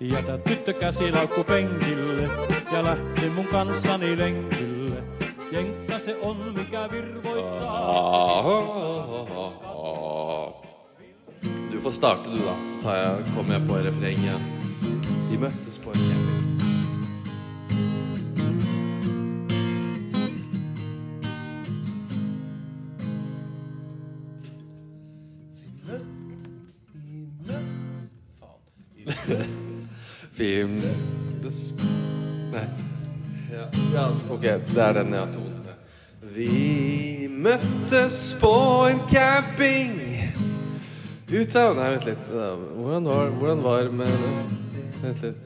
Jätä 0.00 0.38
tyttökäsi 0.38 1.12
laukku 1.12 1.44
penkille 1.44 2.22
ja 2.72 2.84
lähti 2.84 3.30
mun 3.30 3.46
kanssani 3.46 4.18
lenkille. 4.18 5.02
Jenkka 5.52 5.98
se 5.98 6.16
on, 6.22 6.54
mikä 6.56 6.88
virvoittaa. 6.90 8.42
Du 11.72 11.80
får 11.80 11.92
starte, 11.92 12.30
du, 12.30 12.36
da. 12.36 12.42
Så 12.42 12.82
tar 12.82 12.96
jeg, 12.96 13.24
kommer 13.34 13.52
jeg 13.52 13.66
på 13.68 13.74
refrenget. 13.74 14.40
De 15.30 15.38
møttes 15.38 15.78
på 15.78 15.90
en 15.90 15.96
camping. 15.96 16.42
Vi 28.96 29.04
møttes 29.06 29.67
Nei. 32.52 32.66
Ja, 33.50 33.64
ja, 33.94 34.04
ok, 34.30 34.42
det 34.42 34.82
er 34.82 34.92
den 35.00 35.14
ja. 35.16 35.24
Vi 36.34 37.26
møttes 37.30 38.36
på 38.38 38.52
en 38.86 39.00
camping 39.10 39.96
ut 41.32 41.56
av 41.58 41.74
Nei, 41.74 41.88
vent 41.94 42.06
litt. 42.06 42.28
Hvordan 42.30 43.08
var, 43.08 43.32
hvordan 43.40 43.62
var 43.64 43.90
med 43.90 44.12
Vent 45.02 45.24
litt. 45.26 45.40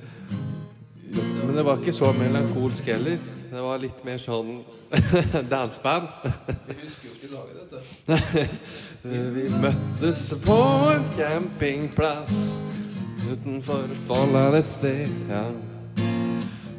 Men 1.12 1.54
det 1.56 1.64
var 1.64 1.80
ikke 1.80 1.94
så 1.96 2.12
melankolsk 2.16 2.92
heller. 2.92 3.16
Det 3.52 3.64
var 3.64 3.80
litt 3.80 4.04
mer 4.04 4.20
sånn 4.20 4.58
danseband. 5.52 6.08
Vi 6.68 6.76
husker 6.82 7.08
jo 7.08 7.16
ikke 7.16 7.32
laget 7.32 7.72
dette. 7.72 8.44
Vi 9.38 9.48
møttes 9.56 10.28
på 10.44 10.60
en 10.92 11.08
campingplass 11.16 12.52
utenfor 13.30 13.88
Folldal 14.06 14.54
et 14.58 14.68
sted. 14.68 15.06
Ja. 15.30 15.44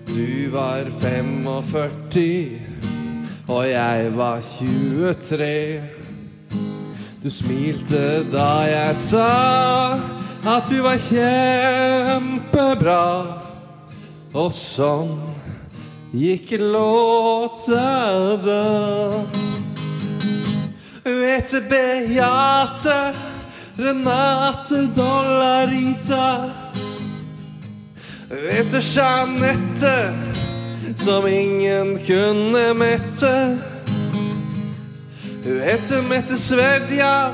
Du 0.07 0.49
var 0.51 0.89
45, 0.89 2.61
og 3.47 3.69
jeg 3.69 4.17
var 4.17 4.41
23. 4.41 5.81
Du 7.23 7.29
smilte 7.31 8.25
da 8.31 8.59
jeg 8.67 8.95
sa 8.99 9.27
at 10.43 10.69
du 10.69 10.81
var 10.83 10.97
kjempebra. 10.99 13.03
Og 14.33 14.51
sånn 14.53 15.19
gikk 16.13 16.51
låta 16.59 18.37
da. 18.43 19.23
Vet 21.03 21.51
du, 21.51 21.61
Beate, 21.69 23.13
Renate, 23.77 24.87
Dollarita. 24.95 26.49
Etter 28.29 28.81
Jeanette, 28.81 30.13
som 30.97 31.27
ingen 31.27 31.97
kunne 32.05 32.73
mette. 32.73 33.57
Hun 35.43 35.59
heter 35.61 36.01
Mette 36.01 36.37
Svedja 36.37 37.33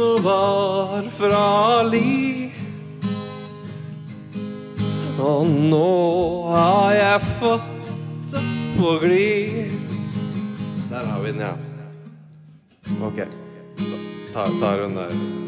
og 0.00 0.22
var 0.24 1.04
fra 1.12 1.82
Li. 1.86 2.50
Og 5.20 5.46
nå 5.46 5.92
har 6.56 6.92
jeg 6.96 7.24
fått 7.28 8.32
det 8.32 8.44
på 8.76 8.98
glid. 9.04 9.72
Der 10.90 11.04
har 11.04 11.20
vi 11.22 11.32
den, 11.32 11.44
ja. 11.44 11.54
Ok. 13.06 13.26
Ta, 14.32 14.48
ta 14.60 14.76
den 14.82 14.96
der. 14.96 15.45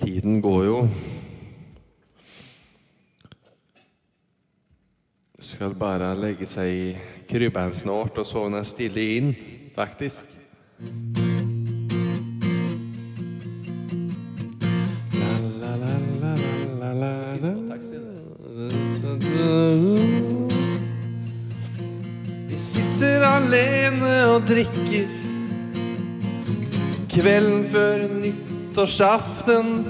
Tiden 0.00 0.40
går 0.42 0.64
jo. 0.64 0.88
Skal 5.40 5.74
bare 5.76 6.12
legge 6.16 6.46
seg 6.48 6.68
i 6.72 6.84
krybben 7.28 7.72
snart 7.76 8.18
og 8.20 8.28
sovne 8.28 8.62
stille 8.68 9.04
inn, 9.16 9.32
faktisk. 9.76 10.28
Vi 22.50 22.60
sitter 22.60 23.24
alene 23.24 24.14
og 24.34 24.44
drikker 24.48 25.18
Kvelden 27.10 27.64
før 27.68 28.06
nyttårsaften 28.70 29.84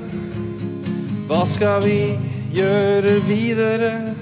Hva 1.28 1.44
skal 1.46 1.82
vi 1.84 2.18
gjøre 2.52 3.20
videre? 3.28 4.14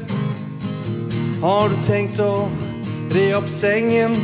Har 1.41 1.69
du 1.69 1.77
tenkt 1.87 2.19
å 2.19 2.49
re 3.15 3.35
opp 3.39 3.49
sengen? 3.49 4.17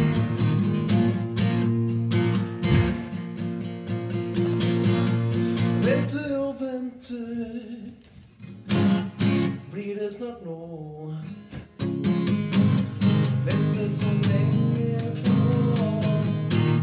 Vente 5.85 6.25
og 6.41 6.59
vente 6.59 7.23
Blir 9.71 10.03
det 10.03 10.11
snart 10.19 10.43
nå 10.43 11.15
Ventet 13.47 13.95
så 14.03 14.11
lenge 14.27 15.15
på 15.23 15.39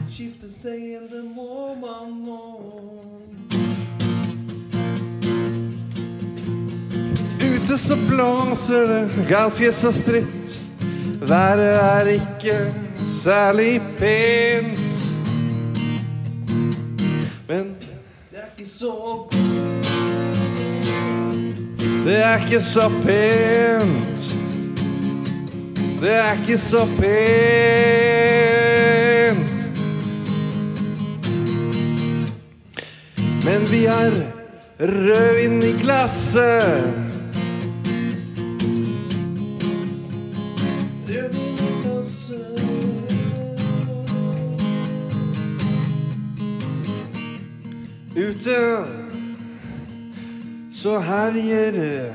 Skifte 0.07 0.47
sengen, 0.47 1.20
Ute 7.71 7.79
så 7.79 7.95
blåser 7.95 8.87
det 8.87 9.27
ganske 9.29 9.71
så 9.71 9.91
stritt 9.91 10.65
Været 11.21 11.75
er 11.79 12.05
ikke 12.05 12.73
særlig 13.03 13.81
pent 13.99 14.91
Men 17.47 17.75
Det 18.31 18.39
er 18.39 18.51
ikke 18.57 18.69
så 18.69 19.27
Det 22.03 22.17
er 22.17 22.45
ikke 22.45 22.61
så 22.61 22.89
pent. 23.03 24.37
Det 26.01 26.11
er 26.11 26.31
ikke 26.41 26.57
så 26.57 26.85
pent. 26.85 27.19
Men 33.45 33.71
vi 33.71 33.83
har 33.85 34.11
rødvin 34.79 35.63
i 35.63 35.81
glasset. 35.81 37.11
Ute 48.15 48.85
så 50.71 50.99
herjer 50.99 52.13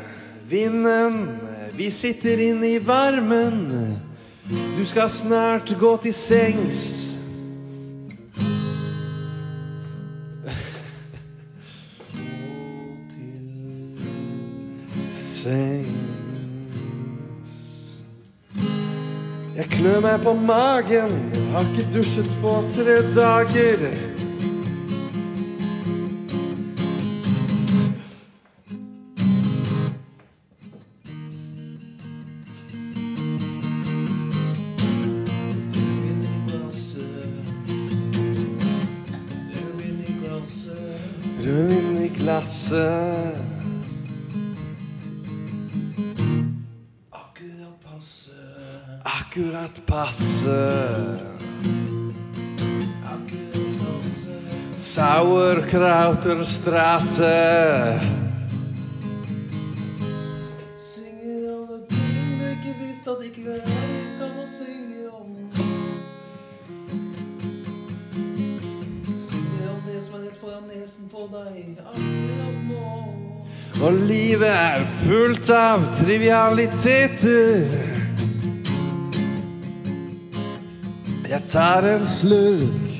vinden. 0.48 1.38
Vi 1.76 1.90
sitter 1.90 2.40
inne 2.48 2.68
i 2.68 2.78
varmen. 2.78 3.96
Du 4.78 4.84
skal 4.84 5.10
snart 5.10 5.76
gå 5.80 5.96
til 6.02 6.14
sengs. 6.14 7.12
Sengs. 15.12 15.96
Jeg 19.56 19.70
klør 19.70 20.00
meg 20.04 20.20
på 20.20 20.34
magen. 20.34 21.16
Har 21.54 21.64
ikke 21.72 21.88
dusjet 21.94 22.28
på 22.42 22.58
tre 22.76 23.00
dager. 23.16 24.15
Rødvin 42.26 42.26
i 42.26 42.28
glasset. 42.28 43.38
Akkurat 47.12 47.76
Akkurat 49.04 49.86
passe. 49.86 50.70
Akkurat 53.04 53.86
passe. 53.86 54.34
Sauerkrauterstrasse. 54.78 57.36
Synger 60.78 61.52
alle 61.52 61.78
ting 61.88 62.40
du 62.40 62.46
ikke 62.50 62.74
visste 62.80 63.10
at 63.10 63.24
ikke 63.24 63.60
kan 64.18 64.30
å 64.42 64.46
synge 64.46 65.08
om. 65.12 65.26
Foran 70.46 70.68
nesen 70.70 71.08
på 71.10 71.24
deg 71.32 71.78
akkurat 71.82 72.58
nå. 72.68 72.90
Og 73.82 73.96
livet 74.06 74.52
er 74.52 74.84
fullt 74.86 75.50
av 75.50 75.82
trivialiteter. 75.98 77.66
Jeg 81.26 81.42
tar 81.50 81.88
en 81.90 82.06
slurk. 82.06 82.92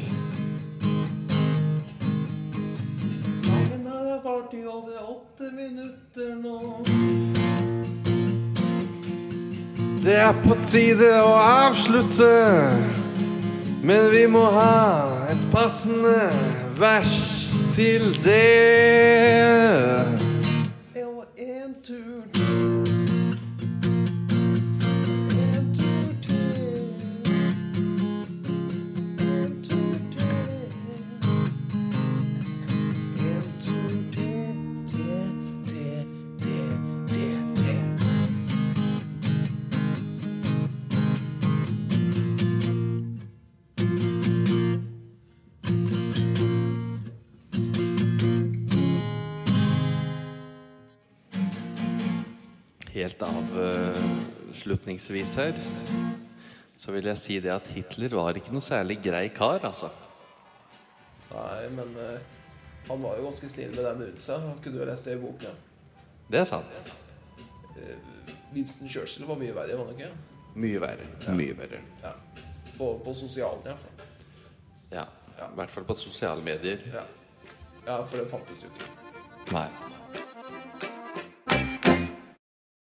Sangen 3.44 3.86
her 3.86 4.10
har 4.10 4.20
vart 4.26 4.58
i 4.58 4.64
over 4.66 4.98
åtte 5.14 5.54
minutter 5.54 6.34
nå. 6.42 6.58
Det 10.02 10.18
er 10.26 10.34
på 10.42 10.58
tide 10.66 11.14
å 11.22 11.34
avslutte. 11.38 12.34
Men 13.86 14.10
vi 14.10 14.26
må 14.26 14.42
ha 14.50 15.28
et 15.30 15.42
passende 15.52 16.26
vers 16.78 17.35
til 17.76 18.24
det. 18.24 19.15
Helt 52.96 53.22
avslutningsvis 53.22 55.36
her 55.36 55.52
så 56.76 56.92
vil 56.92 57.04
jeg 57.08 57.18
si 57.20 57.40
det 57.44 57.50
at 57.52 57.66
Hitler 57.72 58.08
var 58.16 58.36
ikke 58.36 58.52
noe 58.54 58.62
særlig 58.64 59.02
grei 59.04 59.28
kar, 59.36 59.60
altså. 59.64 59.88
Nei, 61.30 61.68
men 61.76 61.96
eh, 62.00 62.20
han 62.88 63.02
var 63.02 63.16
jo 63.18 63.24
ganske 63.26 63.48
snill 63.52 63.72
med 63.74 63.84
dem 63.84 64.02
rundt 64.04 64.20
seg. 64.22 64.44
Har 64.44 64.54
ikke 64.60 64.72
du 64.74 64.78
lest 64.84 65.04
det 65.08 65.14
i 65.16 65.20
boka? 65.20 65.50
Det 66.28 66.38
er 66.40 66.48
sant. 66.48 66.92
Winston 68.52 68.88
Churchill 68.88 69.26
var 69.28 69.36
mye 69.40 69.54
verre, 69.56 69.76
var 69.76 69.84
han 69.90 69.96
ikke? 69.96 70.10
Mye 70.56 70.80
verre. 70.80 71.06
Mye 71.36 71.56
verre. 71.58 71.82
Ja. 72.02 72.12
På, 72.78 72.94
på 73.04 73.14
sosialen, 73.16 73.66
iallfall. 73.66 73.92
Ja. 74.92 75.04
I 75.36 75.52
hvert 75.58 75.72
fall 75.72 75.84
på 75.84 75.94
sosiale 76.00 76.44
medier. 76.44 76.80
Ja. 76.94 77.04
ja, 77.84 77.98
for 78.06 78.16
det 78.20 78.28
fantes 78.30 78.64
jo 78.64 78.68
ikke. 78.72 78.88
Nei. 79.52 79.68